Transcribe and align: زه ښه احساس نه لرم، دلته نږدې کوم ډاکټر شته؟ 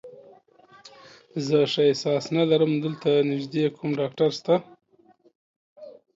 زه 1.45 1.57
ښه 1.71 1.81
احساس 1.89 2.23
نه 2.35 2.43
لرم، 2.49 2.71
دلته 2.85 3.09
نږدې 3.31 3.63
کوم 3.75 3.89
ډاکټر 3.99 4.29
شته؟ 4.37 4.55